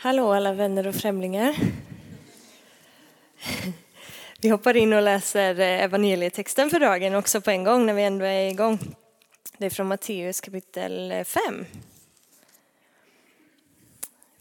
[0.00, 1.56] Hallå alla vänner och främlingar.
[4.40, 8.24] Vi hoppar in och läser evangelietexten för dagen också på en gång när vi ändå
[8.24, 8.78] är igång.
[9.56, 11.66] Det är från Matteus kapitel 5.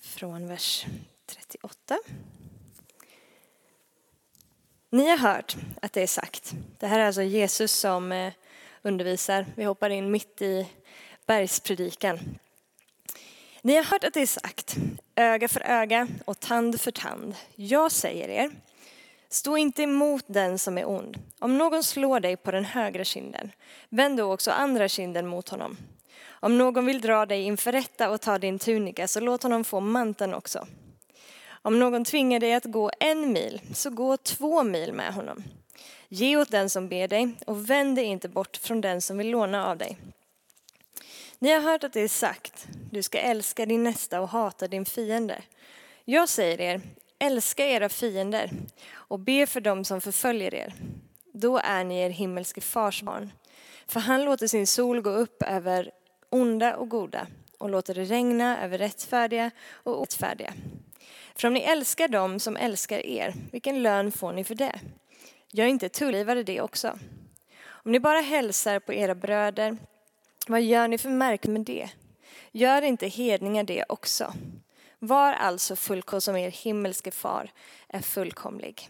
[0.01, 0.85] Från vers
[1.25, 1.97] 38.
[4.89, 6.53] Ni har hört att det är sagt.
[6.79, 8.33] Det här är alltså Jesus som eh,
[8.81, 9.45] undervisar.
[9.55, 10.67] Vi hoppar in mitt i
[11.25, 12.19] bergspredikan.
[13.61, 14.77] Ni har hört att det är sagt,
[15.17, 17.35] öga för öga och tand för tand.
[17.55, 18.51] Jag säger er,
[19.29, 21.17] stå inte emot den som är ond.
[21.39, 23.51] Om någon slår dig på den högra kinden,
[23.89, 25.77] vänd då också andra kinden mot honom.
[26.29, 29.79] Om någon vill dra dig inför rätta och ta din tunika, så låt honom få
[29.79, 30.67] manteln också.
[31.49, 35.43] Om någon tvingar dig att gå en mil, så gå två mil med honom.
[36.09, 39.29] Ge åt den som ber dig och vänd dig inte bort från den som vill
[39.29, 39.97] låna av dig.
[41.39, 44.85] Ni har hört att det är sagt, du ska älska din nästa och hata din
[44.85, 45.41] fiende.
[46.05, 46.81] Jag säger er,
[47.19, 48.51] älska era fiender
[48.93, 50.73] och be för dem som förföljer er.
[51.33, 53.31] Då är ni er himmelske fars barn.
[53.87, 55.91] För han låter sin sol gå upp över
[56.29, 60.53] onda och goda och låter det regna över rättfärdiga och orättfärdiga.
[61.35, 64.79] För om ni älskar dem som älskar er, vilken lön får ni för det?
[65.51, 66.99] Gör inte tullgivare det också?
[67.67, 69.77] Om ni bara hälsar på era bröder
[70.49, 71.89] vad gör ni för märk med det?
[72.51, 74.33] Gör inte hedningar det också?
[74.99, 77.51] Var alltså fullkomlig som er himmelske far
[77.89, 78.89] är fullkomlig.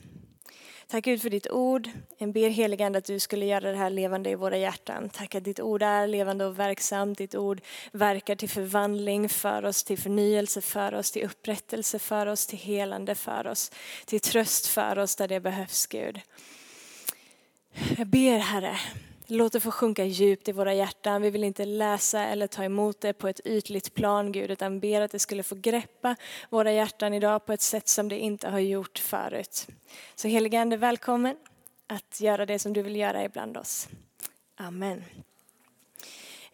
[0.87, 1.89] Tack Gud för ditt ord.
[2.17, 5.09] Jag ber heligande att du skulle göra det här levande i våra hjärtan.
[5.09, 7.17] Tack att ditt ord är levande och verksamt.
[7.17, 12.47] Ditt ord verkar till förvandling för oss, till förnyelse för oss, till upprättelse för oss,
[12.47, 13.71] till helande för oss,
[14.05, 16.21] till tröst för oss där det behövs Gud.
[17.97, 18.77] Jag ber Herre
[19.29, 21.21] Låt det få sjunka djupt i våra hjärtan.
[21.21, 25.01] Vi vill inte läsa eller ta emot det på ett ytligt plan, Gud, utan ber
[25.01, 26.15] att det skulle få greppa
[26.49, 29.67] våra hjärtan idag på ett sätt som det inte har gjort förut.
[30.15, 31.37] Så helige Ande, välkommen
[31.87, 33.87] att göra det som du vill göra ibland oss.
[34.55, 35.03] Amen.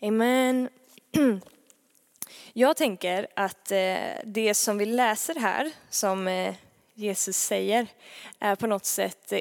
[0.02, 0.70] Amen.
[2.54, 6.56] Jag tänker att eh, det som vi läser här, som eh,
[6.94, 7.88] Jesus säger,
[8.40, 9.40] är på något sätt eh,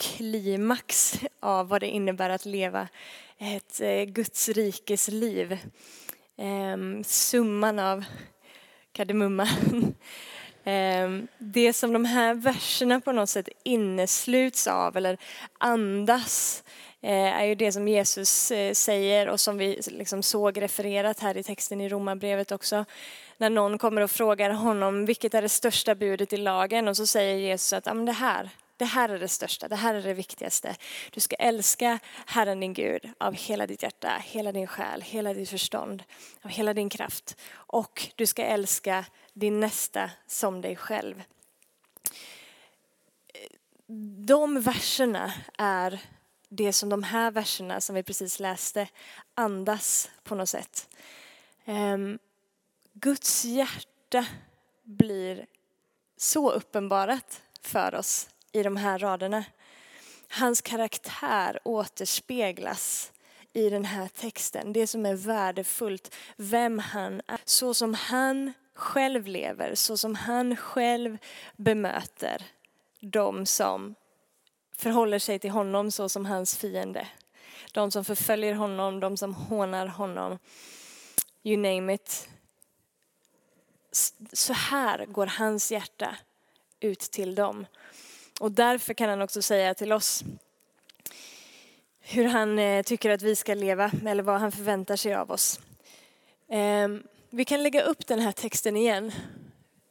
[0.00, 2.88] klimax av vad det innebär att leva
[3.38, 5.58] ett eh, Guds rikes liv.
[6.36, 8.04] Ehm, summan av
[8.92, 9.48] kardemumma.
[10.64, 15.18] Ehm, det som de här verserna på något sätt innesluts av eller
[15.58, 16.62] andas
[17.00, 21.36] eh, är ju det som Jesus eh, säger och som vi liksom såg refererat här
[21.36, 22.84] i texten i Romarbrevet också.
[23.36, 27.06] När någon kommer och frågar honom vilket är det största budet i lagen och så
[27.06, 30.76] säger Jesus att det här, det här är det största, det här är det viktigaste.
[31.10, 35.50] Du ska älska Herren din Gud av hela ditt hjärta, hela din själ, hela ditt
[35.50, 36.02] förstånd,
[36.42, 37.36] av hela din kraft.
[37.52, 41.22] Och du ska älska din nästa som dig själv.
[44.26, 46.00] De verserna är
[46.48, 48.88] det som de här verserna som vi precis läste
[49.34, 50.88] andas på något sätt.
[51.64, 52.18] Ehm,
[52.92, 54.26] Guds hjärta
[54.82, 55.46] blir
[56.16, 59.44] så uppenbarat för oss i de här raderna.
[60.28, 63.12] Hans karaktär återspeglas
[63.52, 64.72] i den här texten.
[64.72, 70.56] Det som är värdefullt, vem han är, så som han själv lever, så som han
[70.56, 71.18] själv
[71.56, 72.42] bemöter
[73.00, 73.94] de som
[74.72, 77.08] förhåller sig till honom så som hans fiende.
[77.72, 80.38] De som förföljer honom, de som hånar honom.
[81.42, 82.28] You name it.
[84.32, 86.16] Så här går hans hjärta
[86.80, 87.66] ut till dem.
[88.40, 90.24] Och därför kan han också säga till oss
[92.00, 95.60] hur han eh, tycker att vi ska leva eller vad han förväntar sig av oss.
[96.48, 99.12] Ehm, vi kan lägga upp den här texten igen.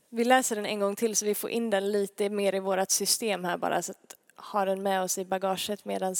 [0.10, 2.90] Vi läser den en gång till så vi får in den lite mer i vårt
[2.90, 6.16] system här bara så att ha den med oss i bagaget medan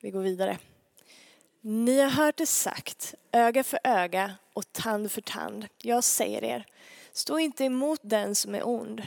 [0.00, 0.58] vi går vidare.
[1.60, 5.66] Ni har hört det sagt, öga för öga och tand för tand.
[5.78, 6.66] Jag säger er,
[7.12, 9.02] stå inte emot den som är ond.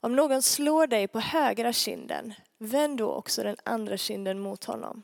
[0.00, 5.02] Om någon slår dig på högra kinden, vänd då också den andra kinden mot honom.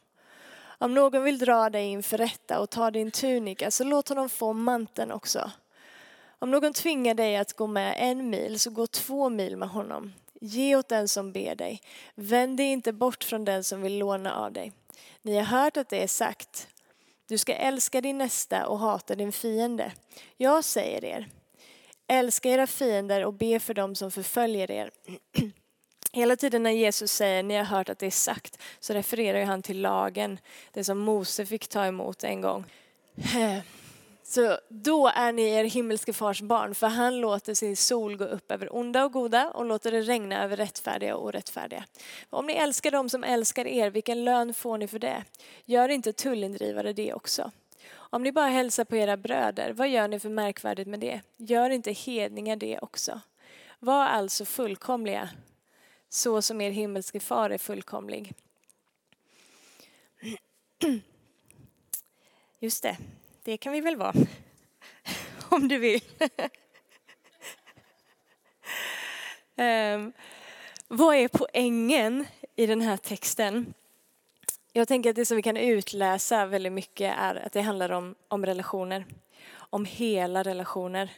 [0.79, 4.52] Om någon vill dra dig inför rätta och ta din tunika, så låt honom få
[4.52, 5.50] manteln också.
[6.38, 10.12] Om någon tvingar dig att gå med en mil, så gå två mil med honom.
[10.41, 11.82] Ge åt den som ber dig.
[12.14, 14.73] Vänd dig inte bort från den som vill låna av dig.
[15.23, 16.69] Ni har hört att det är sagt,
[17.29, 19.93] du ska älska din nästa och hata din fiende.
[20.37, 21.29] Jag säger er,
[22.09, 24.91] Älska era fiender och be för dem som förföljer er.
[26.12, 29.62] Hela tiden när Jesus säger ni har hört att det är sagt så refererar han
[29.62, 30.39] till lagen,
[30.73, 32.65] det som Mose fick ta emot en gång.
[34.27, 38.51] Så då är ni er himmelske fars barn, för han låter sin sol gå upp
[38.53, 41.85] över onda och goda och låter det regna över rättfärdiga och orättfärdiga.
[42.31, 45.25] Om ni älskar dem som älskar er, vilken lön får ni för det?
[45.65, 47.51] Gör inte tullindrivare det också?
[48.15, 51.21] Om ni bara hälsar på era bröder, vad gör ni för märkvärdigt med det?
[51.37, 53.21] Gör inte hedningar det också?
[53.79, 55.29] Var alltså fullkomliga,
[56.09, 58.33] så som er himmelske far är fullkomlig.
[62.59, 62.97] Just det,
[63.43, 64.15] det kan vi väl vara.
[65.49, 66.01] Om du vill.
[69.57, 70.13] um,
[70.89, 72.27] vad är poängen
[72.57, 73.75] i den här texten?
[74.76, 78.15] Jag tänker att det som vi kan utläsa väldigt mycket är att det handlar om,
[78.29, 79.06] om relationer.
[79.56, 81.11] Om hela relationer.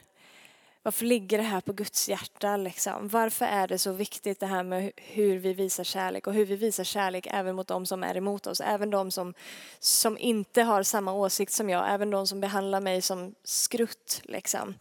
[0.83, 2.57] Varför ligger det här på Guds hjärta?
[2.57, 3.09] Liksom?
[3.09, 6.57] Varför är det så viktigt det här med hur vi visar kärlek och hur vi
[6.57, 9.35] visar kärlek även mot de som är emot oss, även de som,
[9.79, 14.21] som inte har samma åsikt som jag, även de som behandlar mig som skrutt.
[14.25, 14.75] Liksom.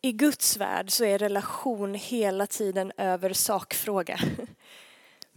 [0.00, 4.18] I Guds värld så är relation hela tiden över sakfråga.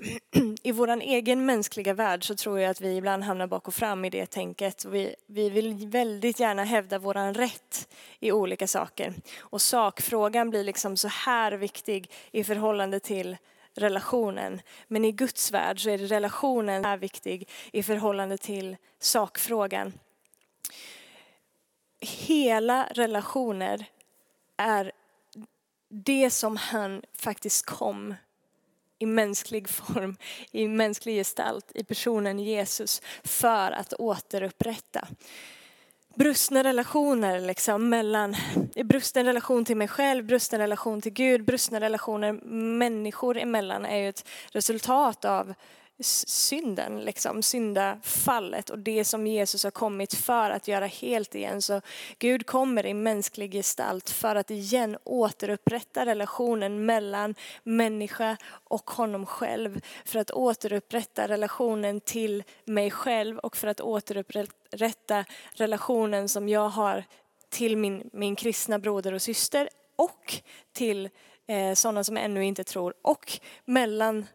[0.64, 4.06] i vår egen mänskliga värld så tror jag att vi ibland hamnar bak och fram
[4.06, 4.86] i det tänket.
[4.86, 7.88] Vi, vi vill väldigt gärna hävda våran rätt
[8.20, 9.14] i olika saker.
[9.40, 13.38] Och sakfrågan blir liksom så här viktig i förhållande till
[13.74, 14.62] relationen.
[14.88, 19.94] Men i Guds värld så är det relationen är viktig i förhållande till sakfrågan.
[22.00, 23.86] Hela relationer
[24.58, 24.92] är
[25.90, 28.16] det som han faktiskt kom
[29.02, 30.18] i mänsklig form,
[30.52, 35.08] i mänsklig gestalt, i personen Jesus för att återupprätta.
[36.16, 38.36] Brustna relationer liksom mellan,
[38.84, 42.34] brusten relation till mig själv, brusten relation till Gud, brustna relationer
[42.78, 45.54] människor emellan är ju ett resultat av
[46.00, 51.62] synden, liksom, syndafallet och det som Jesus har kommit för att göra helt igen.
[51.62, 51.82] Så
[52.20, 59.82] Gud kommer i mänsklig gestalt för att igen återupprätta relationen mellan människa och honom själv.
[60.06, 67.04] För att återupprätta relationen till mig själv och för att återupprätta relationen som jag har
[67.50, 70.34] till min, min kristna broder och syster och
[70.74, 71.10] till
[71.48, 74.26] eh, sådana som ännu inte tror och mellan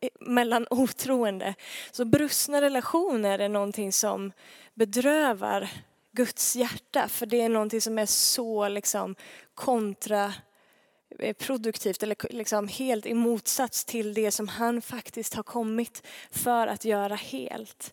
[0.00, 1.54] Eh, mellan otroende.
[1.90, 4.32] Så brustna relationer är någonting som
[4.74, 5.68] bedrövar
[6.12, 9.14] Guds hjärta, för det är någonting som är så liksom
[9.54, 16.66] kontraproduktivt eh, eller liksom helt i motsats till det som han faktiskt har kommit för
[16.66, 17.92] att göra helt.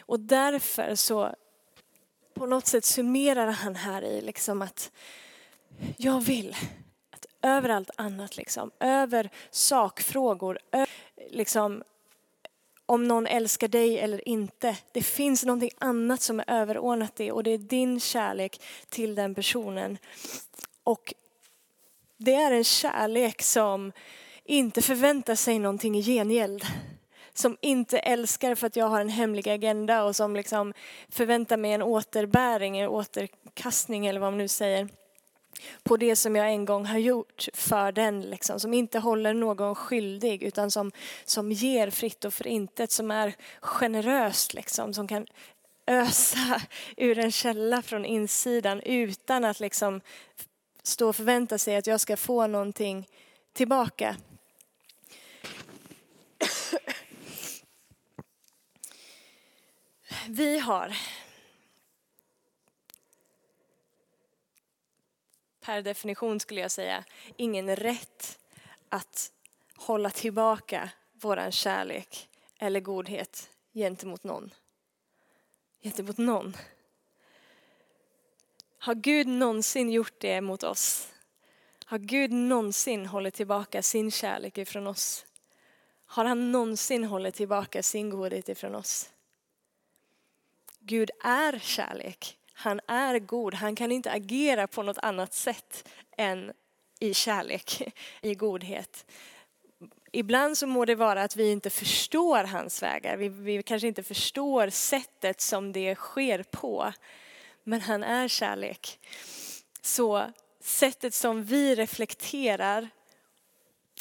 [0.00, 1.34] Och därför så
[2.34, 4.92] på något sätt summerar han här i liksom att
[5.96, 6.56] jag vill
[7.10, 10.58] att över allt annat, liksom, över sakfrågor,
[11.30, 11.82] liksom,
[12.86, 14.76] om någon älskar dig eller inte.
[14.92, 19.34] Det finns någonting annat som är överordnat det och det är din kärlek till den
[19.34, 19.98] personen.
[20.84, 21.14] Och
[22.16, 23.92] det är en kärlek som
[24.44, 26.64] inte förväntar sig någonting i gengäld.
[27.34, 30.72] Som inte älskar för att jag har en hemlig agenda och som liksom
[31.08, 34.88] förväntar mig en återbäring, en återkastning eller vad man nu säger
[35.82, 39.74] på det som jag en gång har gjort för den, liksom, som inte håller någon
[39.74, 40.92] skyldig utan som,
[41.24, 45.26] som ger fritt och förintet, som är generöst, liksom, som kan
[45.86, 46.62] ösa
[46.96, 50.00] ur en källa från insidan utan att liksom
[50.82, 53.08] stå och förvänta sig att jag ska få någonting
[53.52, 54.16] tillbaka.
[60.28, 60.96] Vi har
[65.64, 67.04] per definition skulle jag säga,
[67.36, 68.38] ingen rätt
[68.88, 69.32] att
[69.76, 72.28] hålla tillbaka våran kärlek
[72.58, 74.54] eller godhet gentemot någon.
[75.82, 76.56] Gentemot någon.
[78.78, 81.08] Har Gud någonsin gjort det mot oss?
[81.84, 85.26] Har Gud någonsin hållit tillbaka sin kärlek ifrån oss?
[86.06, 89.10] Har han någonsin hållit tillbaka sin godhet ifrån oss?
[90.80, 92.38] Gud är kärlek.
[92.54, 96.52] Han är god, han kan inte agera på något annat sätt än
[97.00, 99.06] i kärlek, i godhet.
[100.12, 104.02] Ibland så må det vara att vi inte förstår hans vägar, vi, vi kanske inte
[104.02, 106.92] förstår sättet som det sker på.
[107.64, 109.00] Men han är kärlek.
[109.82, 112.88] Så sättet som vi reflekterar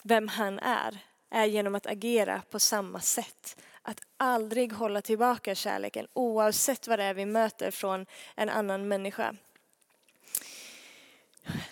[0.04, 0.98] vem han är,
[1.30, 3.58] är genom att agera på samma sätt.
[3.86, 9.36] Att aldrig hålla tillbaka kärleken oavsett vad det är vi möter från en annan människa.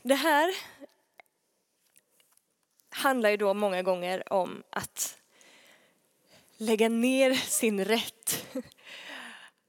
[0.01, 0.53] Det här
[2.89, 5.17] handlar ju då många gånger om att
[6.57, 8.45] lägga ner sin rätt.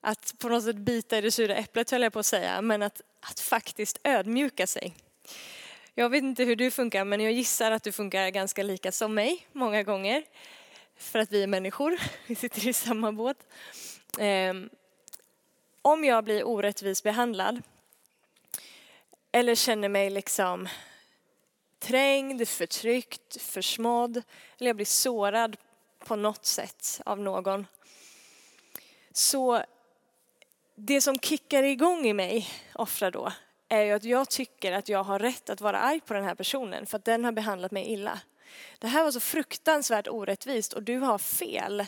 [0.01, 2.83] att på något sätt bita i det sura äpplet höll jag på att säga, men
[2.83, 4.95] att, att faktiskt ödmjuka sig.
[5.95, 9.15] Jag vet inte hur du funkar, men jag gissar att du funkar ganska lika som
[9.15, 10.25] mig många gånger.
[10.97, 13.47] För att vi är människor, vi sitter i samma båt.
[14.19, 14.71] Ehm,
[15.83, 17.63] om jag blir orättvist behandlad
[19.33, 20.69] eller känner mig liksom
[21.79, 24.23] trängd, förtryckt, försmådd
[24.59, 25.57] eller jag blir sårad
[25.99, 27.67] på något sätt av någon.
[29.13, 29.65] Så
[30.75, 33.33] det som kickar igång i mig ofta då
[33.69, 36.35] är ju att jag tycker att jag har rätt att vara arg på den här
[36.35, 38.21] personen för att den har behandlat mig illa.
[38.79, 41.87] Det här var så fruktansvärt orättvist och du har fel.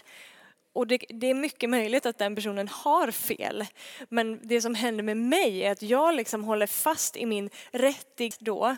[0.73, 3.67] Och det, det, är mycket möjligt att den personen har fel.
[4.09, 8.41] Men det som händer med mig är att jag liksom håller fast i min rättighet
[8.41, 8.77] då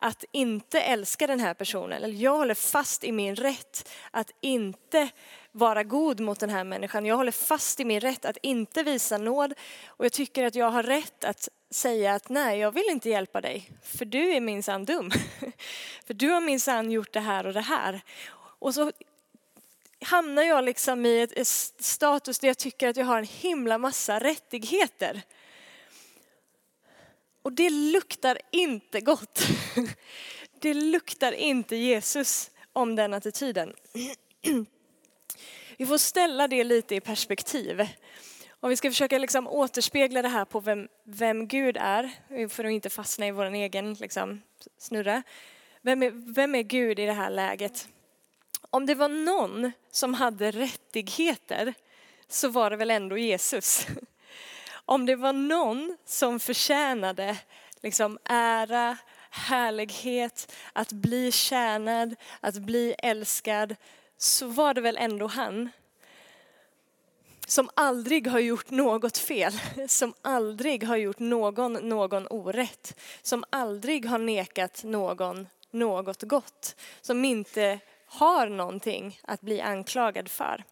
[0.00, 1.92] att inte älska den här personen.
[1.92, 5.08] Eller jag håller fast i min rätt att inte
[5.52, 7.06] vara god mot den här människan.
[7.06, 9.54] Jag håller fast i min rätt att inte visa nåd.
[9.86, 13.40] Och jag tycker att jag har rätt att säga att nej, jag vill inte hjälpa
[13.40, 13.70] dig.
[13.82, 15.10] För du är minsann dum.
[16.06, 18.00] För du har minsann gjort det här och det här.
[18.38, 18.92] Och så
[20.00, 21.46] hamnar jag liksom i ett
[21.80, 25.22] status där jag tycker att jag har en himla massa rättigheter.
[27.48, 29.42] Och det luktar inte gott.
[30.60, 33.72] Det luktar inte Jesus om den attityden.
[35.76, 37.88] Vi får ställa det lite i perspektiv.
[38.60, 42.10] Om vi ska försöka liksom återspegla det här på vem, vem Gud är,
[42.48, 44.42] för att inte fastna i vår egen liksom,
[44.78, 45.22] snurra.
[45.82, 47.88] Vem är, vem är Gud i det här läget?
[48.70, 51.74] Om det var någon som hade rättigheter
[52.28, 53.86] så var det väl ändå Jesus.
[54.88, 57.38] Om det var någon som förtjänade
[57.82, 58.96] liksom ära,
[59.30, 63.76] härlighet, att bli tjänad, att bli älskad,
[64.16, 65.70] så var det väl ändå han.
[67.46, 69.52] Som aldrig har gjort något fel,
[69.88, 77.24] som aldrig har gjort någon någon orätt, som aldrig har nekat någon något gott, som
[77.24, 80.64] inte har någonting att bli anklagad för.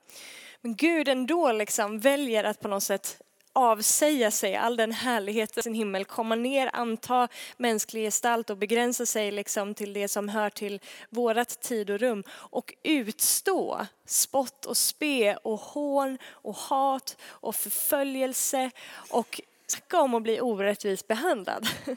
[0.60, 3.22] Men Gud ändå liksom väljer att på något sätt
[3.56, 9.06] avsäga sig all den härlighet i sin himmel, komma ner, anta mänsklig gestalt och begränsa
[9.06, 14.76] sig liksom till det som hör till vårat tid och rum och utstå spott och
[14.76, 18.70] spe och hån och hat och förföljelse
[19.10, 21.68] och Snacka om att bli orättvist behandlad.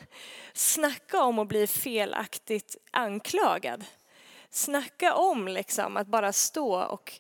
[0.54, 3.86] Snacka om att bli felaktigt anklagad.
[4.50, 7.14] Snacka om liksom att bara stå och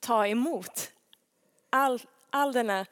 [0.00, 0.92] ta emot
[1.70, 2.86] all, all denna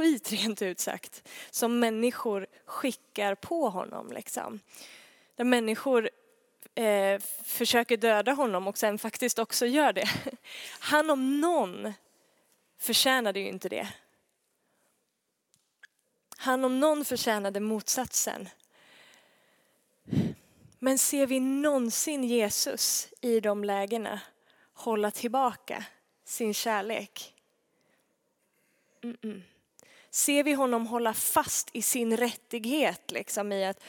[0.00, 4.12] skit rent ut sagt som människor skickar på honom.
[4.12, 4.60] Liksom.
[5.36, 6.10] Där människor
[6.74, 10.08] eh, försöker döda honom och sen faktiskt också gör det.
[10.80, 11.92] Han om någon
[12.78, 13.88] förtjänade ju inte det.
[16.36, 18.48] Han om någon förtjänade motsatsen.
[20.78, 24.20] Men ser vi någonsin Jesus i de lägena
[24.72, 25.84] hålla tillbaka
[26.24, 27.34] sin kärlek?
[29.02, 29.42] Mm -mm.
[30.10, 33.80] Ser vi honom hålla fast i sin rättighet, liksom i att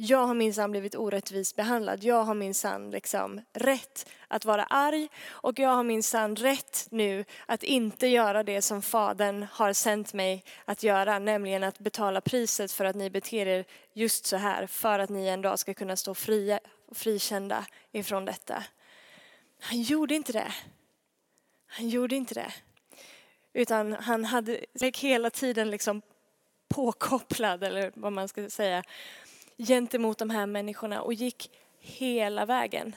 [0.00, 2.04] jag har minsann blivit orättvist behandlad.
[2.04, 7.62] Jag har minsann liksom rätt att vara arg och jag har minsann rätt nu att
[7.62, 12.84] inte göra det som Fadern har sänt mig att göra, nämligen att betala priset för
[12.84, 16.14] att ni beter er just så här, för att ni en dag ska kunna stå
[16.14, 18.64] fria och frikända ifrån detta.
[19.60, 20.52] Han gjorde inte det.
[21.66, 22.52] Han gjorde inte det.
[23.52, 24.60] Utan han hade
[24.94, 26.02] hela tiden liksom
[26.68, 28.82] påkopplad, eller vad man ska säga,
[29.58, 31.50] gentemot de här människorna och gick
[31.80, 32.96] hela vägen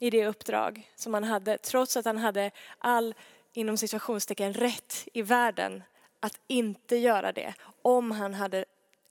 [0.00, 3.14] i det uppdrag som han hade, trots att han hade all,
[3.52, 5.82] inom situationstecken, rätt i världen
[6.20, 8.64] att inte göra det om han hade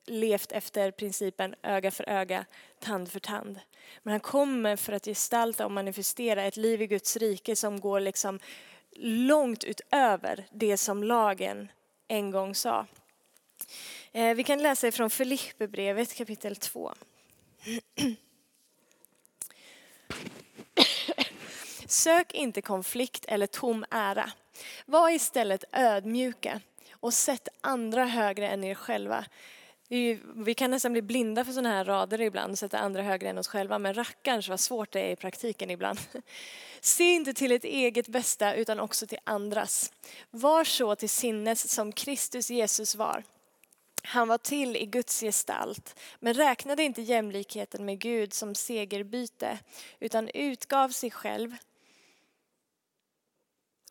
[0.05, 2.45] levt efter principen öga för öga,
[2.79, 3.59] tand för tand.
[4.03, 7.99] Men han kommer för att gestalta och manifestera ett liv i Guds rike som går
[7.99, 8.39] liksom
[8.99, 11.71] långt utöver det som lagen
[12.07, 12.85] en gång sa.
[14.11, 16.93] Eh, vi kan läsa ifrån Filipperbrevet kapitel 2.
[21.85, 24.31] Sök inte konflikt eller tom ära.
[24.85, 26.61] Var istället ödmjuka
[26.91, 29.25] och sätt andra högre än er själva.
[29.89, 33.47] Vi kan nästan bli blinda för sådana här rader ibland, sätta andra högre än oss
[33.47, 35.99] själva, men rackarns vad svårt det är i praktiken ibland.
[36.81, 39.91] Se inte till ett eget bästa utan också till andras.
[40.31, 43.23] Var så till sinnes som Kristus Jesus var.
[44.03, 49.59] Han var till i Guds gestalt, men räknade inte jämlikheten med Gud som segerbyte,
[49.99, 51.55] utan utgav sig själv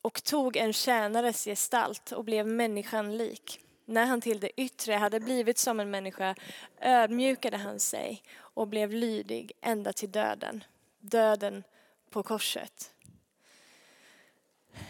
[0.02, 3.65] och tog en tjänares gestalt och blev människan lik.
[3.88, 6.35] När han till det yttre hade blivit som en människa
[6.81, 10.64] ödmjukade han sig och blev lydig ända till döden,
[10.99, 11.64] döden
[12.11, 12.93] på korset.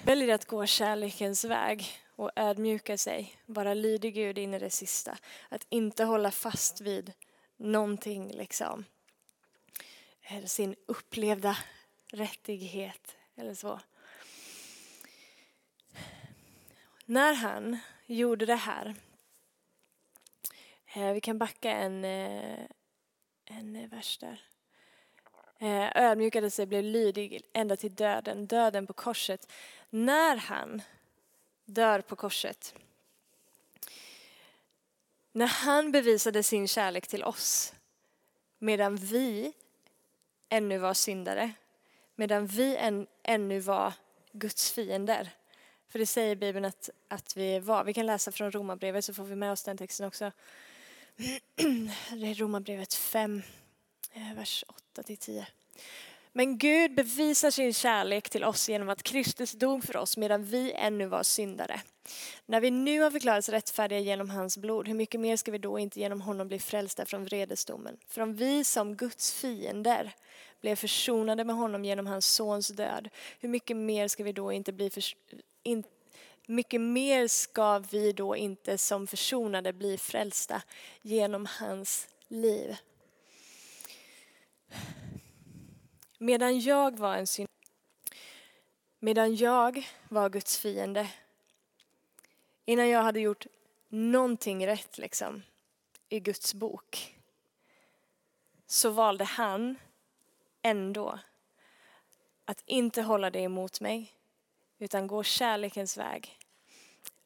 [0.04, 1.86] Väljer att gå kärlekens väg
[2.16, 5.18] och ödmjuka sig, vara lydig Gud in i det sista.
[5.48, 7.12] Att inte hålla fast vid
[7.56, 8.84] någonting liksom.
[10.22, 11.56] Eh, sin upplevda
[12.12, 13.80] rättighet eller så.
[17.04, 18.94] När han gjorde det här,
[20.94, 22.66] eh, vi kan backa en, eh,
[23.44, 24.42] en eh, vers där.
[25.94, 29.52] Ödmjukade sig, blev lydig ända till döden, döden på korset.
[29.90, 30.82] När han
[31.64, 32.74] dör på korset,
[35.32, 37.74] när han bevisade sin kärlek till oss
[38.58, 39.52] medan vi
[40.48, 41.52] ännu var syndare,
[42.14, 43.92] medan vi än, ännu var
[44.32, 45.30] Guds fiender.
[45.88, 47.84] För det säger Bibeln att, att vi var.
[47.84, 50.32] Vi kan läsa från Romarbrevet så får vi med oss den texten också.
[52.10, 53.42] Det är Romarbrevet 5,
[54.12, 55.46] eh, vers 8 till 10.
[56.32, 60.72] Men Gud bevisar sin kärlek till oss genom att Kristus dog för oss medan vi
[60.72, 61.80] ännu var syndare.
[62.46, 65.78] När vi nu har förklarats rättfärdiga genom hans blod, hur mycket mer ska vi då
[65.78, 67.96] inte genom honom bli frälsta från vredesdomen?
[68.08, 70.14] För om vi som Guds fiender
[70.60, 73.08] blev försonade med honom genom hans sons död,
[73.40, 74.90] hur mycket mer ska vi då inte bli
[75.66, 75.84] in,
[76.46, 80.62] mycket mer ska vi då inte som försonade bli frälsta
[81.02, 82.76] genom hans liv.
[86.18, 87.48] Medan jag var en synd,
[88.98, 91.10] medan jag var Guds fiende,
[92.64, 93.46] innan jag hade gjort
[93.88, 95.42] någonting rätt liksom
[96.08, 97.16] i Guds bok,
[98.66, 99.76] så valde han
[100.62, 101.18] ändå
[102.44, 104.15] att inte hålla det emot mig,
[104.78, 106.38] utan gå kärlekens väg.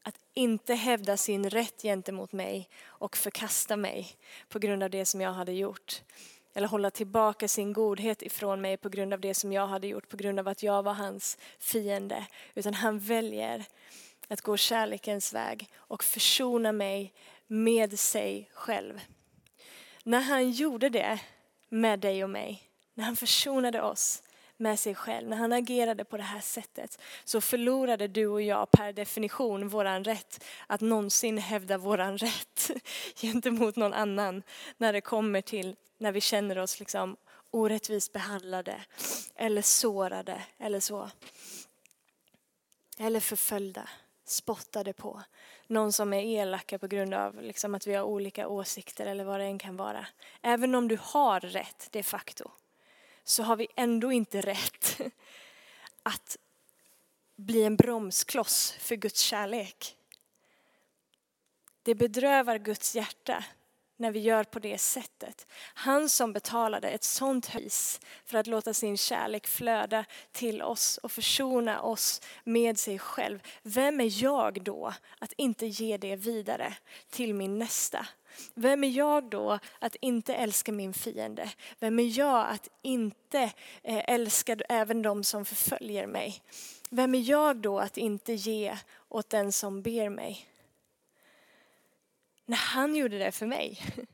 [0.02, 4.16] Att inte hävda sin rätt gentemot mig och förkasta mig
[4.48, 6.02] på grund av det som jag hade gjort.
[6.54, 10.08] Eller hålla tillbaka sin godhet ifrån mig på grund av det som jag hade gjort,
[10.08, 12.26] på grund av att jag var hans fiende.
[12.54, 13.64] Utan han väljer
[14.28, 17.12] att gå kärlekens väg och försona mig
[17.46, 19.00] med sig själv.
[20.04, 21.20] När han gjorde det
[21.68, 22.62] med dig och mig,
[22.94, 24.22] när han försonade oss
[24.60, 28.70] med sig själv, när han agerade på det här sättet så förlorade du och jag
[28.70, 32.70] per definition våran rätt att någonsin hävda våran rätt
[33.16, 34.42] gentemot någon annan
[34.76, 37.16] när det kommer till när vi känner oss liksom
[37.50, 38.84] orättvist behandlade
[39.34, 41.10] eller sårade eller så.
[42.98, 43.88] Eller förföljda,
[44.24, 45.22] spottade på.
[45.66, 49.40] Någon som är elaka på grund av liksom att vi har olika åsikter eller vad
[49.40, 50.06] det än kan vara.
[50.42, 52.50] Även om du har rätt de facto
[53.30, 55.00] så har vi ändå inte rätt
[56.02, 56.36] att
[57.36, 59.96] bli en bromskloss för Guds kärlek.
[61.82, 63.44] Det bedrövar Guds hjärta
[63.96, 65.46] när vi gör på det sättet.
[65.74, 71.12] Han som betalade ett sånt pris för att låta sin kärlek flöda till oss och
[71.12, 73.42] försona oss med sig själv.
[73.62, 76.76] Vem är jag då att inte ge det vidare
[77.10, 78.06] till min nästa?
[78.54, 81.50] Vem är jag då att inte älska min fiende?
[81.78, 86.42] Vem är jag att inte eh, älska även de som förföljer mig?
[86.90, 88.76] Vem är jag då att inte ge
[89.08, 90.46] åt den som ber mig?
[92.44, 93.82] När han gjorde det för mig.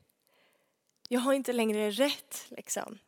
[1.09, 2.99] Jag har inte längre rätt liksom,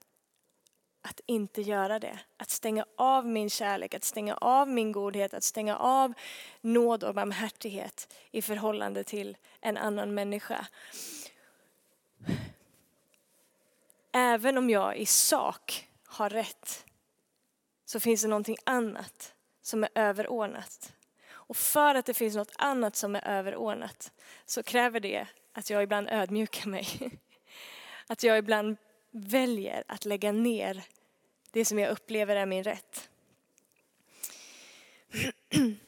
[1.08, 2.18] att inte göra det.
[2.36, 6.12] Att stänga av min kärlek, att stänga av min godhet, att stänga av
[6.60, 10.66] nåd och barmhärtighet i förhållande till en annan människa.
[14.12, 16.84] Även om jag i sak har rätt
[17.84, 20.92] så finns det någonting annat som är överordnat.
[21.30, 24.12] Och för att det finns något annat som är överordnat
[24.46, 26.86] så kräver det att jag ibland ödmjukar mig.
[28.10, 28.76] Att jag ibland
[29.10, 30.84] väljer att lägga ner
[31.58, 33.10] det som jag upplever är min rätt.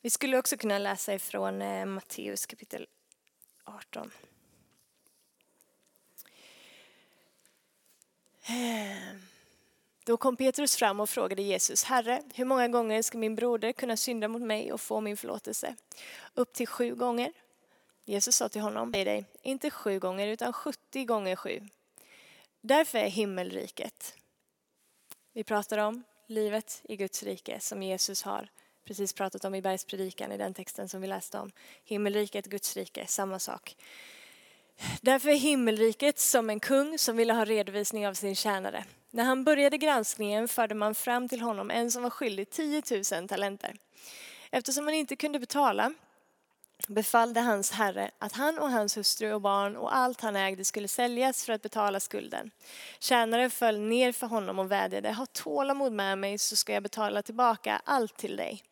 [0.00, 2.86] Vi skulle också kunna läsa ifrån eh, Matteus kapitel
[3.64, 4.10] 18.
[10.04, 13.96] Då kom Petrus fram och frågade Jesus, Herre, hur många gånger ska min broder kunna
[13.96, 15.74] synda mot mig och få min förlåtelse?
[16.34, 17.32] Upp till sju gånger?
[18.04, 21.68] Jesus sa till honom, dig, inte sju gånger utan 70 gånger sju.
[22.60, 24.14] Därför är himmelriket.
[25.32, 28.48] Vi pratar om livet i Guds rike som Jesus har
[28.84, 31.50] precis pratat om i bergspredikan i den texten som vi läste om.
[31.84, 33.76] Himmelriket, Guds rike, samma sak.
[35.00, 38.84] Därför är himmelriket som en kung som ville ha redovisning av sin tjänare.
[39.10, 43.28] När han började granskningen förde man fram till honom en som var skyldig 10 000
[43.28, 43.76] talenter.
[44.50, 45.94] Eftersom han inte kunde betala
[46.86, 50.88] befallde hans herre att han och hans hustru och barn och allt han ägde skulle
[50.88, 52.50] säljas för att betala skulden.
[52.98, 57.22] Tjänaren föll ner för honom och vädjade, ha tålamod med mig så ska jag betala
[57.22, 58.62] tillbaka allt till dig.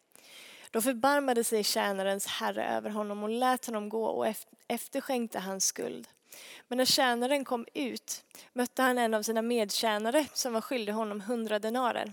[0.71, 4.35] Då förbarmade sig tjänarens herre över honom och lät honom gå och
[4.69, 6.09] efterskänkte hans skuld.
[6.69, 11.21] Men när tjänaren kom ut mötte han en av sina medtjänare som var skyldig honom
[11.21, 12.13] hundra denarer.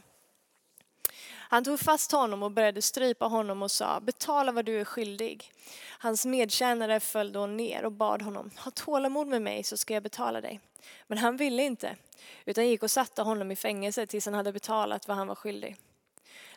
[1.53, 5.51] Han tog fast honom och började strypa honom och sa, betala vad du är skyldig.
[5.99, 10.03] Hans medtjänare föll då ner och bad honom, ha tålamod med mig så ska jag
[10.03, 10.59] betala dig.
[11.07, 11.95] Men han ville inte,
[12.45, 15.75] utan gick och satte honom i fängelse tills han hade betalat vad han var skyldig.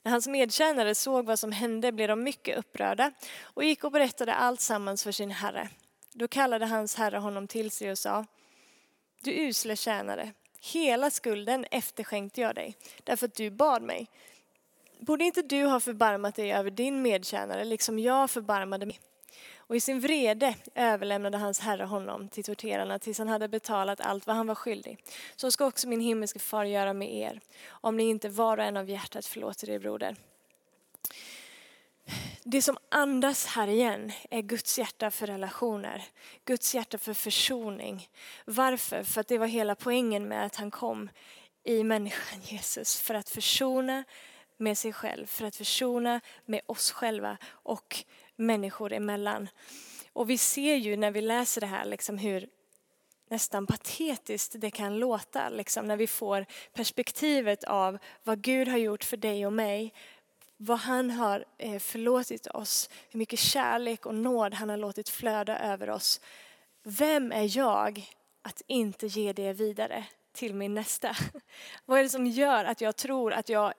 [0.03, 4.35] När hans medtjänare såg vad som hände blev de mycket upprörda och gick och berättade
[4.35, 5.69] allt sammans för sin herre.
[6.13, 8.27] Då kallade hans herre honom till sig och sa,
[9.21, 14.09] du usle tjänare, hela skulden efterskänkte jag dig, därför att du bad mig.
[15.07, 19.01] Borde inte du ha förbarmat dig över din medtjänare, liksom jag förbarmade mig?
[19.57, 24.27] Och i sin vrede överlämnade hans herre honom till torterarna tills han hade betalat allt
[24.27, 24.99] vad han var skyldig.
[25.37, 28.77] Så ska också min himmelske far göra med er, om ni inte var och en
[28.77, 30.17] av hjärtat förlåter er broder.
[32.45, 36.05] Det som andas här igen är Guds hjärta för relationer,
[36.45, 38.09] Guds hjärta för försoning.
[38.45, 39.03] Varför?
[39.03, 41.09] För att det var hela poängen med att han kom
[41.65, 44.05] i människan Jesus, för att försona
[44.57, 48.05] med sig själv, för att försona med oss själva och
[48.37, 49.49] människor emellan.
[50.13, 52.49] Och vi ser ju när vi läser det här liksom hur
[53.29, 59.05] nästan patetiskt det kan låta liksom, när vi får perspektivet av vad Gud har gjort
[59.05, 59.93] för dig och mig.
[60.57, 65.59] Vad han har eh, förlåtit oss, hur mycket kärlek och nåd han har låtit flöda
[65.59, 66.21] över oss.
[66.83, 68.11] Vem är jag
[68.43, 71.17] att inte ge det vidare till min nästa?
[71.85, 73.75] Vad är det som gör att jag tror att jag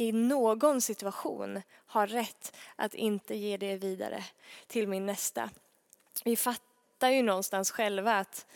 [0.00, 4.24] i någon situation har rätt att inte ge det vidare
[4.66, 5.50] till min nästa.
[6.24, 8.46] Vi fattar ju någonstans själva att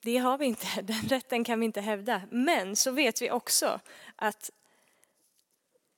[0.00, 2.22] det har vi inte, den rätten kan vi inte hävda.
[2.30, 3.80] Men så vet vi också
[4.16, 4.50] att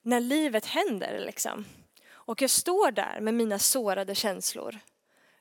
[0.02, 1.64] när livet händer liksom,
[2.10, 4.78] och jag står där med mina sårade känslor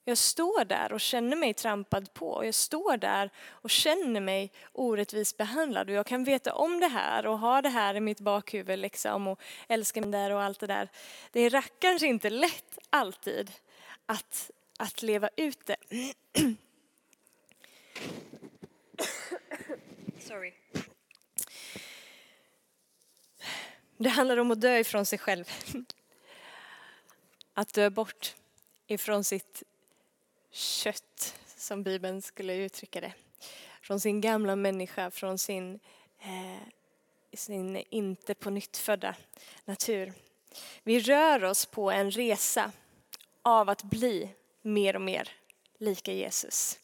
[0.03, 2.45] jag står där och känner mig trampad på.
[2.45, 5.89] Jag står där och känner mig orättvist behandlad.
[5.89, 9.27] Och jag kan veta om det här och ha det här i mitt bakhuvud liksom
[9.27, 10.89] och älska mig där och allt det där.
[11.31, 13.51] Det är rackarns inte lätt alltid
[14.05, 15.77] att, att leva ut det.
[20.19, 20.53] Sorry.
[23.97, 25.45] Det handlar om att dö ifrån sig själv.
[27.53, 28.35] Att dö bort
[28.87, 29.63] ifrån sitt
[30.51, 33.13] kött, som Bibeln skulle uttrycka det.
[33.81, 35.79] Från sin gamla människa, från sin,
[36.19, 36.67] eh,
[37.33, 39.15] sin inte på nytt födda
[39.65, 40.13] natur.
[40.83, 42.71] Vi rör oss på en resa
[43.41, 44.29] av att bli
[44.61, 45.29] mer och mer
[45.77, 46.79] lika Jesus.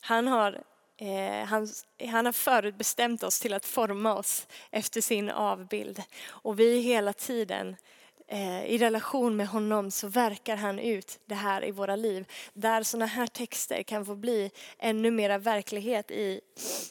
[0.00, 0.62] Han har,
[0.96, 1.68] eh, han,
[2.10, 6.02] han har förutbestämt oss till att forma oss efter sin avbild.
[6.26, 7.76] Och vi hela tiden
[8.26, 12.26] Eh, i relation med honom så verkar han ut det här i våra liv.
[12.52, 16.40] Där sådana här texter kan få bli ännu mera verklighet i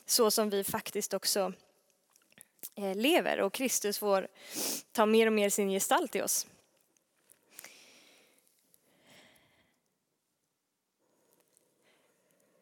[0.05, 1.53] så som vi faktiskt också
[2.75, 4.27] eh, lever och Kristus får
[4.91, 6.47] ta mer och mer sin gestalt i oss.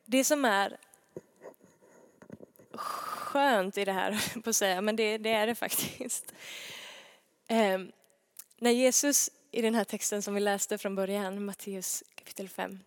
[0.05, 0.77] Det som är
[2.73, 6.33] skönt i det här, på att säga, men det, det är det faktiskt
[7.47, 7.91] ehm,
[8.61, 12.79] när Jesus i den här texten som vi läste från början, Matteus kapitel 5,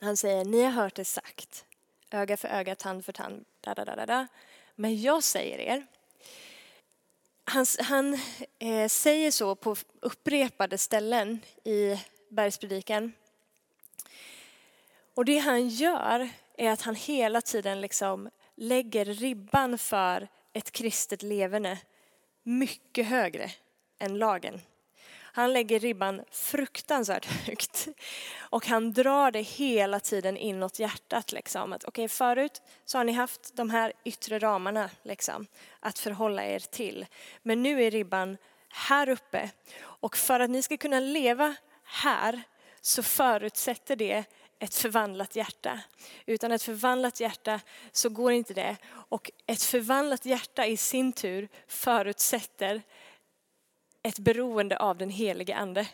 [0.00, 1.64] han säger, ni har hört det sagt,
[2.10, 4.26] öga för öga, tand för tand, da, da, da, da,
[4.74, 5.86] Men jag säger er,
[7.44, 8.18] han, han
[8.58, 11.96] eh, säger så på upprepade ställen i
[12.28, 13.12] bergspredikan.
[15.14, 21.22] Och det han gör är att han hela tiden liksom lägger ribban för ett kristet
[21.22, 21.78] levande
[22.42, 23.50] mycket högre
[23.98, 24.60] än lagen.
[25.32, 27.88] Han lägger ribban fruktansvärt högt.
[28.38, 31.32] Och han drar det hela tiden inåt hjärtat.
[31.32, 31.72] Liksom.
[31.72, 35.46] Att, okay, förut så har ni haft de här yttre ramarna liksom,
[35.80, 37.06] att förhålla er till.
[37.42, 38.36] Men nu är ribban
[38.68, 39.50] här uppe.
[39.82, 42.42] Och för att ni ska kunna leva här
[42.80, 44.24] så förutsätter det
[44.58, 45.80] ett förvandlat hjärta.
[46.26, 47.60] Utan ett förvandlat hjärta
[47.92, 48.76] så går inte det.
[49.08, 52.82] Och ett förvandlat hjärta i sin tur förutsätter
[54.02, 55.88] ett beroende av den helige ande.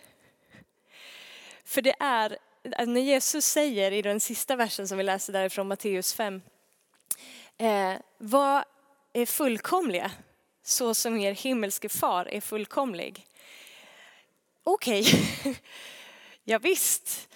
[1.65, 2.39] För det är
[2.87, 6.43] när Jesus säger i den sista versen som vi läser därifrån Matteus 5,
[7.59, 8.65] eh, vad
[9.13, 10.11] är fullkomliga
[10.63, 13.27] så som er himmelske far är fullkomlig.
[14.65, 15.55] Okej, okay.
[16.45, 17.29] ja, visst.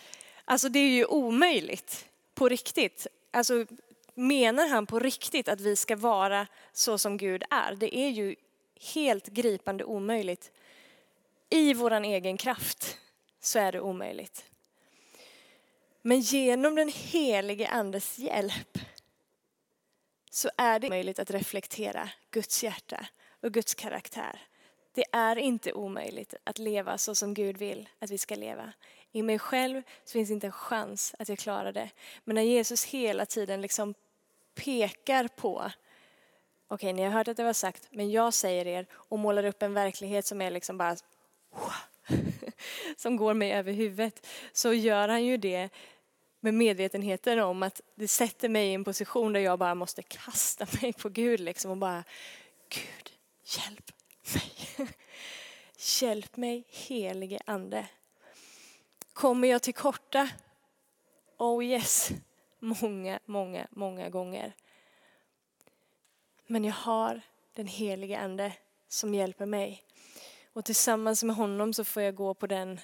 [0.44, 3.06] Alltså det är ju omöjligt på riktigt.
[3.30, 3.66] Alltså
[4.14, 7.74] menar han på riktigt att vi ska vara så som Gud är?
[7.74, 8.34] Det är ju
[8.94, 10.52] helt gripande omöjligt.
[11.50, 12.98] I vår egen kraft
[13.40, 14.44] så är det omöjligt.
[16.02, 18.78] Men genom den helige andes hjälp
[20.30, 23.06] så är det möjligt att reflektera Guds hjärta
[23.42, 24.40] och Guds karaktär.
[24.92, 28.72] Det är inte omöjligt att leva så som Gud vill att vi ska leva.
[29.12, 31.90] I mig själv så finns inte en chans att jag klarar det.
[32.24, 33.94] Men när Jesus hela tiden liksom
[34.54, 35.56] pekar på,
[36.68, 39.44] okej okay, ni har hört att det var sagt, men jag säger er och målar
[39.44, 40.96] upp en verklighet som är liksom bara
[42.96, 45.68] som går mig över huvudet, så gör han ju det
[46.40, 50.66] med medvetenheten om att det sätter mig i en position där jag bara måste kasta
[50.82, 52.04] mig på Gud liksom och bara
[52.68, 53.12] Gud,
[53.44, 53.90] hjälp
[54.34, 54.88] mig.
[56.00, 57.86] Hjälp mig helige ande.
[59.12, 60.28] Kommer jag till korta?
[61.38, 62.10] Oh yes,
[62.58, 64.52] många, många, många gånger.
[66.46, 67.20] Men jag har
[67.54, 68.52] den helige ande
[68.88, 69.82] som hjälper mig.
[70.52, 72.80] Och tillsammans med honom så får jag gå på den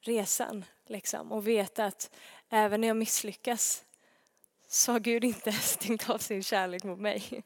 [0.00, 2.10] resan liksom, och veta att
[2.48, 3.84] även när jag misslyckas
[4.68, 7.44] så har Gud inte stängt av sin kärlek mot mig.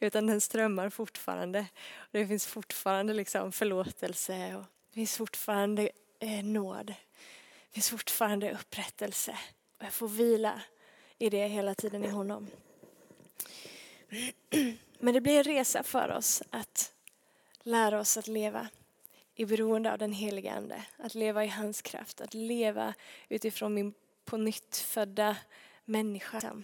[0.00, 1.66] Utan den strömmar fortfarande.
[2.10, 6.86] Det finns fortfarande liksom förlåtelse och det finns fortfarande eh, nåd.
[6.86, 9.38] Det finns fortfarande upprättelse.
[9.78, 10.62] Och jag får vila
[11.18, 12.46] i det hela tiden i honom.
[14.98, 16.93] Men det blir en resa för oss att
[17.64, 18.68] lära oss att leva
[19.34, 20.84] i beroende av den heliga Ande.
[20.96, 22.94] Att leva i hans kraft, att leva
[23.28, 25.36] utifrån min på nytt födda
[25.84, 26.62] människa.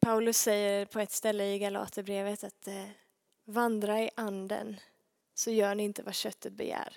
[0.00, 2.88] Paulus säger på ett ställe i Galaterbrevet att eh,
[3.44, 4.80] vandra i anden
[5.34, 6.96] så gör ni inte vad köttet begär.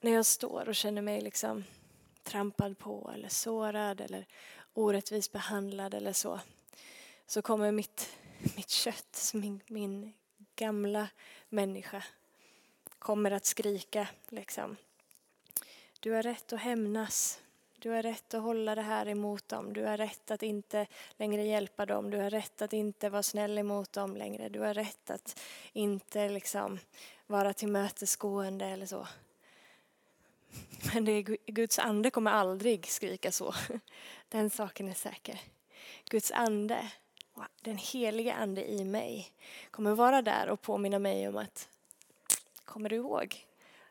[0.00, 1.64] När jag står och känner mig liksom
[2.22, 4.26] trampad på eller sårad eller
[4.72, 6.40] orättvist behandlad eller så,
[7.26, 8.18] så kommer mitt,
[8.56, 10.12] mitt kött, min, min
[10.56, 11.08] gamla
[11.48, 12.02] människa,
[12.98, 14.76] kommer att skrika liksom.
[16.00, 17.40] Du har rätt att hämnas.
[17.78, 19.72] Du har rätt att hålla det här emot dem.
[19.72, 22.10] Du har rätt att inte längre hjälpa dem.
[22.10, 24.48] Du har rätt att inte vara snäll emot dem längre.
[24.48, 25.40] Du har rätt att
[25.72, 26.78] inte liksom
[27.26, 29.06] vara tillmötesgående eller så.
[30.94, 33.54] Men det är, Guds ande kommer aldrig skrika så.
[34.28, 35.40] Den saken är säker.
[36.10, 36.90] Guds ande,
[37.60, 39.32] den heliga ande i mig,
[39.70, 41.68] kommer vara där och påminna mig om att
[42.64, 43.46] Kommer du ihåg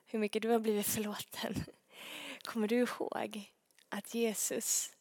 [0.05, 1.63] hur mycket du har blivit förlåten?
[2.43, 3.51] Kommer du ihåg
[3.89, 4.91] att Jesus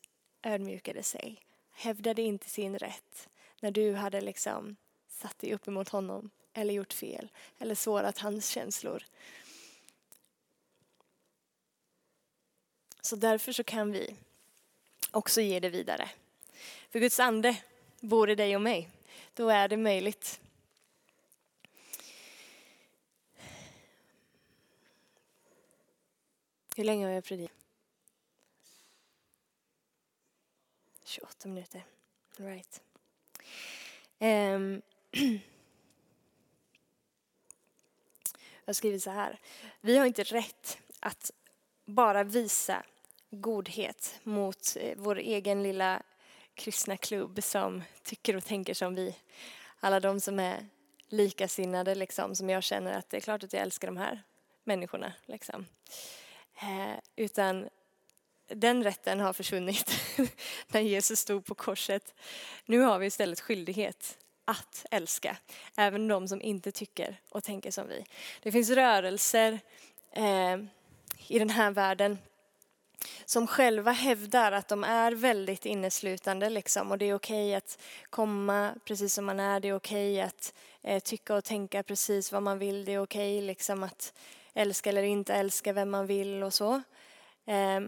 [0.43, 3.29] ödmjukade sig, hävdade inte sin rätt
[3.61, 4.77] när du hade liksom
[5.09, 7.29] satt dig upp emot honom eller gjort fel
[7.59, 9.05] eller sårat hans känslor.
[13.01, 14.17] Så därför så kan vi
[15.11, 16.11] också ge det vidare.
[16.91, 17.57] För Guds ande
[18.03, 18.91] bor i dig och mig.
[19.35, 20.41] Då är det möjligt.
[26.77, 27.57] Hur länge har jag predikat?
[31.05, 31.85] 28 minuter.
[32.39, 32.81] All right.
[34.19, 35.41] Um, jag
[38.67, 39.39] har skrivit så här.
[39.81, 41.31] Vi har inte rätt att
[41.85, 42.85] bara visa
[43.31, 46.03] godhet mot eh, vår egen lilla
[46.63, 49.17] kristna klubb som tycker och tänker som vi.
[49.81, 50.67] Alla de som är
[51.09, 54.23] likasinnade, liksom, som jag känner att det är klart att jag älskar de här
[54.65, 55.13] människorna.
[55.27, 55.67] Liksom.
[56.61, 57.69] Eh, utan
[58.49, 59.91] den rätten har försvunnit
[60.67, 62.15] när Jesus stod på korset.
[62.65, 65.37] Nu har vi istället skyldighet att älska,
[65.77, 68.05] även de som inte tycker och tänker som vi.
[68.43, 69.61] Det finns rörelser
[70.11, 70.57] eh,
[71.29, 72.19] i den här världen
[73.25, 77.79] som själva hävdar att de är väldigt inneslutande liksom, och det är okej att
[78.11, 82.43] komma precis som man är, det är okej att eh, tycka och tänka precis vad
[82.43, 84.15] man vill, det är okej liksom att
[84.55, 86.75] älska eller inte älska vem man vill och så.
[87.47, 87.81] Eh,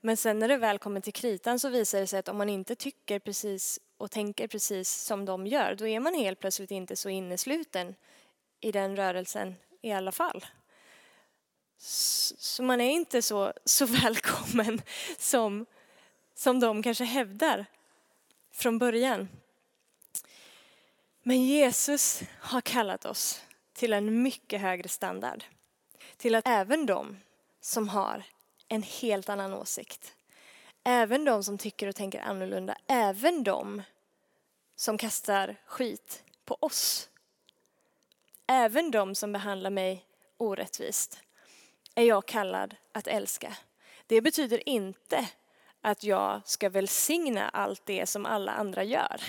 [0.00, 2.48] men sen när det väl kommer till kritan så visar det sig att om man
[2.48, 6.96] inte tycker precis och tänker precis som de gör, då är man helt plötsligt inte
[6.96, 7.94] så innesluten
[8.60, 10.44] i den rörelsen i alla fall.
[11.84, 14.82] Så man är inte så, så välkommen
[15.18, 15.66] som,
[16.34, 17.66] som de kanske hävdar
[18.52, 19.28] från början.
[21.22, 23.42] Men Jesus har kallat oss
[23.72, 25.44] till en mycket högre standard.
[26.16, 27.16] Till att även de
[27.60, 28.22] som har
[28.68, 30.14] en helt annan åsikt.
[30.84, 33.82] Även de som tycker och tänker annorlunda, även de
[34.76, 37.08] som kastar skit på oss.
[38.46, 41.22] Även de som behandlar mig orättvist
[41.94, 43.56] är jag kallad att älska.
[44.06, 45.28] Det betyder inte
[45.80, 49.20] att jag ska välsigna allt det som alla andra gör.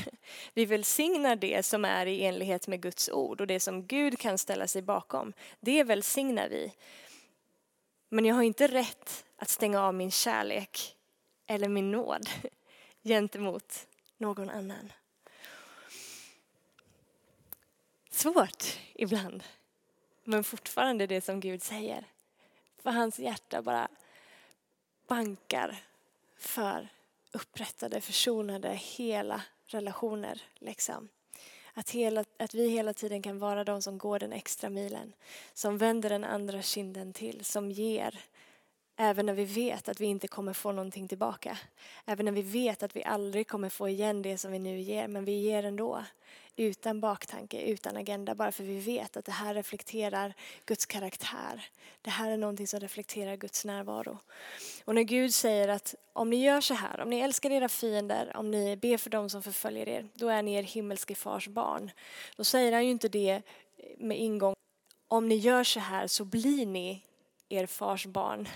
[0.53, 4.37] Vi välsignar det som är i enlighet med Guds ord och det som Gud kan
[4.37, 5.33] ställa sig bakom.
[5.59, 6.73] Det välsignar vi.
[8.09, 10.95] Men jag har inte rätt att stänga av min kärlek
[11.47, 12.29] eller min nåd
[13.03, 14.93] gentemot någon annan.
[18.09, 19.43] Svårt ibland,
[20.23, 22.05] men fortfarande det som Gud säger.
[22.83, 23.87] För hans hjärta bara
[25.07, 25.83] bankar
[26.37, 26.87] för
[27.31, 30.41] upprättade, försonade, hela relationer.
[30.59, 31.09] Liksom.
[31.73, 35.13] Att, hela, att vi hela tiden kan vara de som går den extra milen,
[35.53, 38.19] som vänder den andra kinden till, som ger
[38.95, 41.57] Även när vi vet att vi inte kommer få någonting tillbaka.
[42.05, 45.07] Även när vi vet att vi aldrig kommer få igen det som vi nu ger,
[45.07, 46.03] men vi ger ändå.
[46.55, 50.33] Utan baktanke, utan agenda, bara för vi vet att det här reflekterar
[50.65, 51.65] Guds karaktär.
[52.01, 54.17] Det här är någonting som reflekterar Guds närvaro.
[54.85, 58.37] Och när Gud säger att om ni gör så här, om ni älskar era fiender,
[58.37, 61.91] om ni ber för dem som förföljer er, då är ni er himmelske fars barn.
[62.35, 63.41] Då säger han ju inte det
[63.97, 64.55] med ingång,
[65.07, 67.03] om ni gör så här så blir ni
[67.49, 68.47] er fars barn.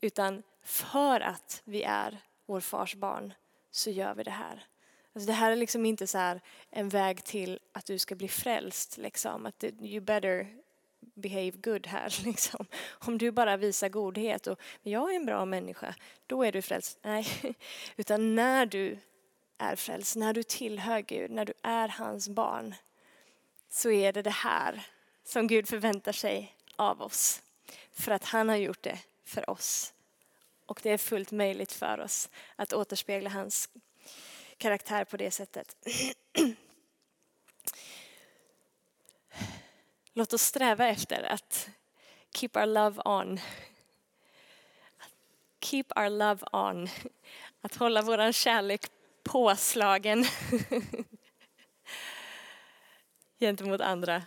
[0.00, 3.34] Utan för att vi är vår fars barn
[3.70, 4.66] så gör vi det här.
[5.14, 8.96] Alltså det här är liksom inte så en väg till att du ska bli frälst.
[8.96, 9.46] Liksom.
[9.46, 10.46] Att you better
[11.14, 12.20] behave good här.
[12.24, 12.66] Liksom.
[12.88, 15.94] Om du bara visar godhet och jag är en bra människa,
[16.26, 16.98] då är du frälst.
[17.02, 17.26] Nej,
[17.96, 18.98] utan när du
[19.58, 22.74] är frälst, när du tillhör Gud, när du är hans barn,
[23.70, 24.86] så är det det här
[25.24, 27.42] som Gud förväntar sig av oss.
[27.92, 29.92] För att han har gjort det för oss.
[30.66, 33.68] Och det är fullt möjligt för oss att återspegla hans
[34.56, 35.76] karaktär på det sättet.
[40.12, 41.68] Låt oss sträva efter att
[42.34, 43.40] keep our love on.
[45.60, 46.88] Keep our love on.
[47.60, 48.90] Att hålla vår kärlek
[49.22, 50.24] påslagen
[53.38, 54.22] gentemot andra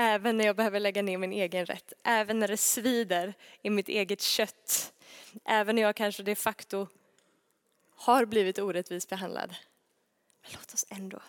[0.00, 3.88] Även när jag behöver lägga ner min egen rätt, även när det svider i mitt
[3.88, 4.92] eget kött.
[5.44, 6.86] Även när jag kanske de facto
[7.94, 9.54] har blivit orättvist behandlad.
[10.42, 11.20] Men låt oss ändå.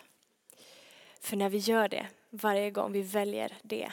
[1.20, 3.92] För när vi gör det, varje gång vi väljer det,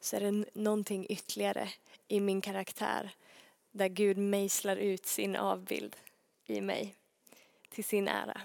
[0.00, 1.68] så är det någonting ytterligare
[2.08, 3.10] i min karaktär
[3.70, 5.96] där Gud mejslar ut sin avbild
[6.46, 6.94] i mig
[7.68, 8.40] till sin ära.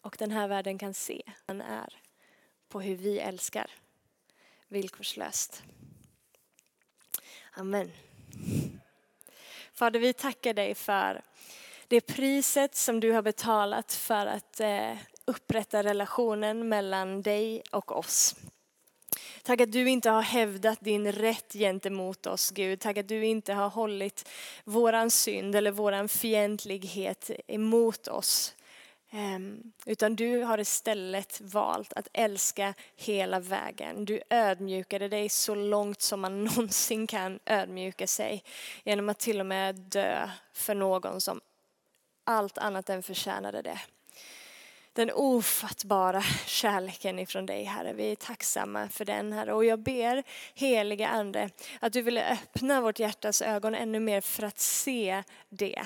[0.00, 2.00] Och den här världen kan se han är
[2.68, 3.70] på hur vi älskar
[4.70, 5.62] villkorslöst.
[7.52, 7.92] Amen.
[9.72, 11.22] Fader, vi tackar dig för
[11.88, 18.34] det priset som du har betalat för att eh, upprätta relationen mellan dig och oss.
[19.42, 22.80] Tack att du inte har hävdat din rätt gentemot oss, Gud.
[22.80, 24.28] Tack att du inte har hållit
[24.64, 28.54] våran synd eller våran fientlighet emot oss.
[29.12, 34.04] Ehm, utan du har istället valt att älska hela vägen.
[34.04, 38.44] Du ödmjukade dig så långt som man någonsin kan ödmjuka sig.
[38.84, 41.40] Genom att till och med dö för någon som
[42.24, 43.80] allt annat än förtjänade det
[44.92, 47.92] den ofattbara kärleken ifrån dig, Herre.
[47.92, 49.52] Vi är tacksamma för den, Herre.
[49.52, 50.22] Och jag ber,
[50.54, 55.82] heliga Ande, att du vill öppna vårt hjärtas ögon ännu mer för att se det.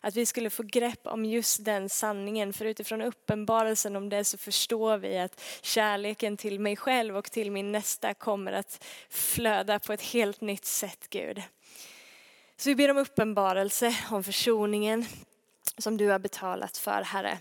[0.00, 4.38] Att vi skulle få grepp om just den sanningen, för utifrån uppenbarelsen om det så
[4.38, 9.92] förstår vi att kärleken till mig själv och till min nästa kommer att flöda på
[9.92, 11.42] ett helt nytt sätt, Gud.
[12.56, 15.04] Så vi ber om uppenbarelse, om försoningen
[15.78, 17.38] som du har betalat för, Herre.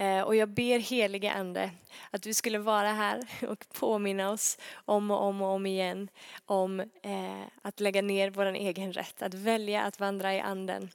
[0.00, 1.70] Eh, och jag ber helige Ande
[2.10, 6.08] att du skulle vara här och påminna oss om och om och om igen
[6.46, 10.90] om eh, att lägga ner vår egen rätt, att välja att vandra i anden,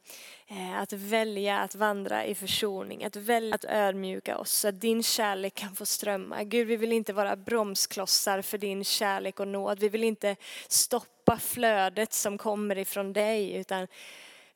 [0.47, 5.03] eh, att välja att vandra i försoning, att välja att ödmjuka oss så att din
[5.03, 6.43] kärlek kan få strömma.
[6.43, 9.80] Gud, vi vill inte vara bromsklossar för din kärlek och nåd.
[9.80, 10.36] Vi vill inte
[10.67, 13.88] stoppa flödet som kommer ifrån dig, utan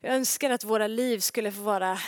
[0.00, 1.98] vi önskar att våra liv skulle få vara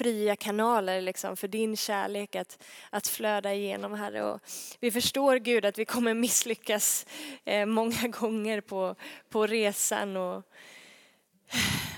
[0.00, 4.22] fria kanaler liksom för din kärlek att, att flöda igenom, Herre.
[4.22, 4.40] Och
[4.80, 7.06] vi förstår Gud att vi kommer misslyckas
[7.44, 8.94] eh, många gånger på,
[9.28, 10.44] på resan och,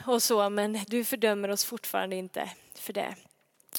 [0.07, 3.14] och så, men du fördömer oss fortfarande inte för det.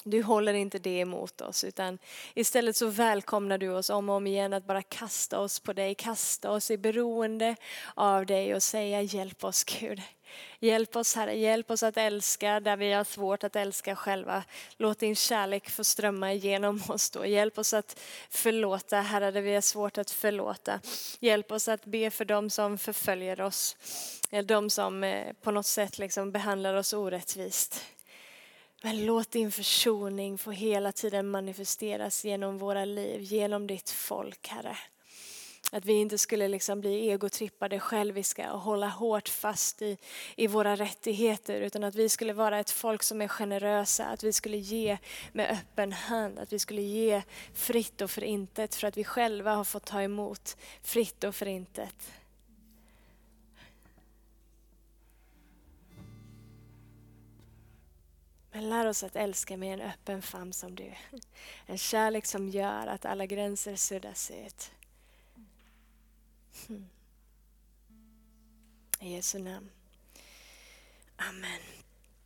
[0.02, 1.98] Du håller inte det emot oss utan
[2.34, 5.94] istället så välkomnar du oss om och om igen att bara kasta oss på dig,
[5.94, 7.56] kasta oss i beroende
[7.94, 10.02] av dig och säga hjälp oss Gud.
[10.58, 14.44] Hjälp oss Herre, hjälp oss att älska där vi har svårt att älska själva.
[14.76, 17.26] Låt din kärlek få strömma igenom oss då.
[17.26, 20.80] Hjälp oss att förlåta Herre där vi har svårt att förlåta.
[21.20, 23.76] Hjälp oss att be för dem som förföljer oss.
[24.44, 27.84] De som eh, på något sätt liksom behandlar oss orättvist.
[28.84, 34.76] Men låt din försoning få hela tiden manifesteras genom våra liv, genom ditt folk Herre.
[35.72, 39.98] Att vi inte skulle liksom bli egotrippade, själviska och hålla hårt fast i,
[40.36, 44.32] i våra rättigheter utan att vi skulle vara ett folk som är generösa, att vi
[44.32, 44.98] skulle ge
[45.32, 47.22] med öppen hand, att vi skulle ge
[47.54, 52.10] fritt och förintet för att vi själva har fått ta emot fritt och förintet.
[58.54, 60.92] Men lär oss att älska med en öppen famn som du.
[61.66, 64.70] En kärlek som gör att alla gränser suddas ut.
[66.66, 66.88] Hmm.
[69.00, 69.70] I Jesu namn.
[71.16, 71.60] Amen.